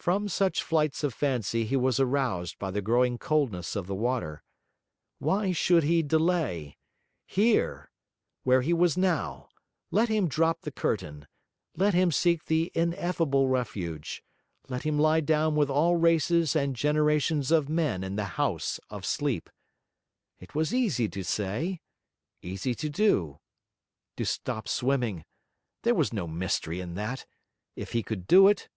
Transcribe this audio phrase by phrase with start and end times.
[0.00, 4.42] From such flights of fancy, he was aroused by the growing coldness of the water.
[5.20, 6.78] Why should he delay?
[7.28, 7.92] Here,
[8.42, 9.50] where he was now,
[9.92, 11.28] let him drop the curtain,
[11.76, 14.24] let him seek the ineffable refuge,
[14.68, 19.06] let him lie down with all races and generations of men in the house of
[19.06, 19.48] sleep.
[20.40, 21.80] It was easy to say,
[22.42, 23.38] easy to do.
[24.16, 25.24] To stop swimming:
[25.82, 27.26] there was no mystery in that,
[27.76, 28.68] if he could do it.